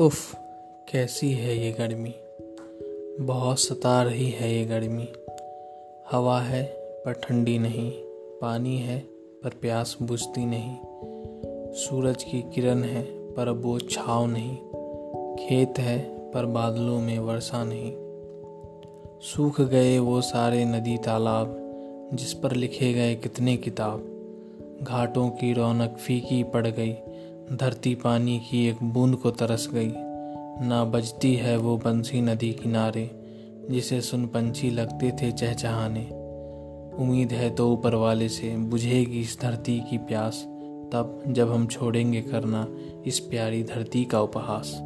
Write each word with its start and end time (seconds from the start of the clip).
उफ, 0.00 0.36
कैसी 0.92 1.32
है 1.32 1.58
ये 1.58 1.72
गर्मी। 1.72 2.14
बहुत 3.20 3.58
सता 3.58 4.02
रही 4.02 4.30
है 4.30 4.54
ये 4.54 4.64
गर्मी। 4.64 5.08
हवा 6.10 6.40
है, 6.40 6.64
पर 7.04 7.12
ठंडी 7.12 7.58
नहीं। 7.58 7.92
पानी 8.40 8.78
है, 8.78 8.98
पर 9.44 9.50
प्यास 9.50 9.96
बुझती 10.02 10.46
नहीं। 10.46 10.76
सूरज 11.72 12.22
की 12.22 12.42
किरण 12.54 12.82
है, 12.82 13.34
पर 13.34 13.48
वो 13.48 13.78
छाव 13.78 14.26
नहीं। 14.26 14.56
खेत 15.36 15.78
है, 15.78 16.30
पर 16.30 16.46
बादलों 16.46 17.00
में 17.00 17.18
वर्षा 17.18 17.64
नहीं। 17.64 17.92
सूख 19.20 19.60
गए 19.60 19.98
वो 19.98 20.20
सारे 20.20 20.64
नदी 20.64 20.98
तालाब, 20.98 21.56
जिस 22.14 22.32
पर 22.32 22.52
लिखे 22.52 22.92
गए 22.92 23.14
कितने 23.14 23.56
किताब। 23.56 24.12
घाटों 24.82 25.30
की 25.30 25.52
रौनक 25.52 25.90
फीकी 25.90 26.42
पड़ 26.42 26.66
गई। 26.66 26.96
धरती 27.52 27.94
पानी 27.94 28.38
की 28.50 28.66
एक 28.66 28.76
बूंद 28.82 29.16
को 29.16 29.30
तरस 29.30 29.68
गई। 29.74 29.92
ना 30.66 30.84
बजती 30.84 31.34
है 31.34 31.56
वो 31.56 31.76
बंसी 31.76 32.20
नदी 32.20 32.52
किनारे, 32.52 33.10
जिसे 33.70 34.00
सुन 34.00 34.26
पंछी 34.26 34.70
लगते 34.70 35.10
थे 35.10 35.32
चहचहाने। 35.32 36.04
उम्मीद 37.02 37.32
है 37.32 37.50
तो 37.50 37.72
ऊपर 37.72 37.94
वाले 37.94 38.28
से 38.28 38.56
बुझेगी 38.56 39.20
इस 39.20 39.38
धरती 39.40 39.80
की 39.90 39.98
प्यास। 39.98 40.42
तब 40.92 41.22
जब 41.26 41.52
हम 41.52 41.66
छोड़ेंगे 41.66 42.22
करना 42.22 42.68
इस 43.06 43.18
प्यारी 43.18 43.62
धरती 43.62 44.04
का 44.04 44.20
उपहास। 44.20 44.80